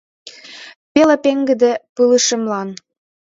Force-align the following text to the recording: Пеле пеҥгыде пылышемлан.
Пеле 0.91 1.15
пеҥгыде 1.23 1.71
пылышемлан. 1.95 2.69